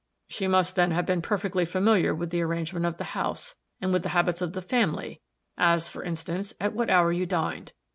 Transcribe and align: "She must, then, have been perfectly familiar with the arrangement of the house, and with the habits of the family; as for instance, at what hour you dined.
"She 0.27 0.47
must, 0.47 0.75
then, 0.75 0.89
have 0.89 1.05
been 1.05 1.21
perfectly 1.21 1.63
familiar 1.63 2.15
with 2.15 2.31
the 2.31 2.41
arrangement 2.41 2.87
of 2.87 2.97
the 2.97 3.03
house, 3.13 3.53
and 3.79 3.93
with 3.93 4.01
the 4.01 4.09
habits 4.17 4.41
of 4.41 4.53
the 4.53 4.61
family; 4.63 5.21
as 5.59 5.89
for 5.89 6.03
instance, 6.03 6.55
at 6.59 6.73
what 6.73 6.89
hour 6.89 7.11
you 7.11 7.27
dined. 7.27 7.71